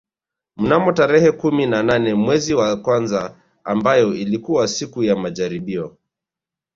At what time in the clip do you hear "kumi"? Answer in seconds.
1.31-1.65